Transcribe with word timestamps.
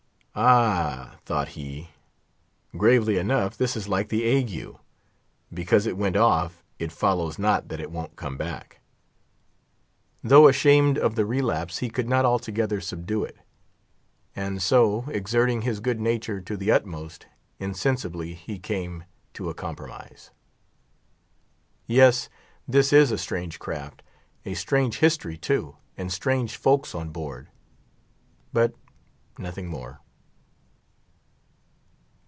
Ah, 0.33 1.17
thought 1.25 1.49
he—gravely 1.49 3.17
enough—this 3.17 3.75
is 3.75 3.89
like 3.89 4.07
the 4.07 4.23
ague: 4.23 4.77
because 5.53 5.85
it 5.85 5.97
went 5.97 6.15
off, 6.15 6.63
it 6.79 6.93
follows 6.93 7.37
not 7.37 7.67
that 7.67 7.81
it 7.81 7.91
won't 7.91 8.15
come 8.15 8.37
back. 8.37 8.79
Though 10.23 10.47
ashamed 10.47 10.97
of 10.97 11.15
the 11.15 11.25
relapse, 11.25 11.79
he 11.79 11.89
could 11.89 12.07
not 12.07 12.23
altogether 12.23 12.79
subdue 12.79 13.25
it; 13.25 13.39
and 14.33 14.61
so, 14.61 15.03
exerting 15.09 15.63
his 15.63 15.81
good 15.81 15.99
nature 15.99 16.39
to 16.39 16.55
the 16.55 16.71
utmost, 16.71 17.25
insensibly 17.59 18.33
he 18.33 18.57
came 18.57 19.03
to 19.33 19.49
a 19.49 19.53
compromise. 19.53 20.31
Yes, 21.87 22.29
this 22.65 22.93
is 22.93 23.11
a 23.11 23.17
strange 23.17 23.59
craft; 23.59 24.01
a 24.45 24.53
strange 24.53 24.99
history, 24.99 25.37
too, 25.37 25.75
and 25.97 26.09
strange 26.09 26.55
folks 26.55 26.95
on 26.95 27.09
board. 27.09 27.49
But—nothing 28.53 29.67
more. 29.67 29.99